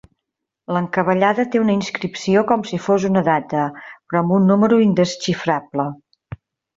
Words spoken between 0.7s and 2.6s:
L'encavallada té una inscripció